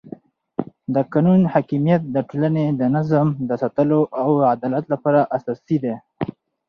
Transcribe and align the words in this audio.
د 0.93 0.95
قانون 1.11 1.41
حاکمیت 1.53 2.01
د 2.15 2.17
ټولنې 2.29 2.65
د 2.79 2.81
نظم 2.95 3.27
د 3.49 3.51
ساتلو 3.61 3.99
او 4.21 4.29
عدالت 4.53 4.85
لپاره 4.93 5.21
اساسي 5.37 5.77
دی 5.83 5.95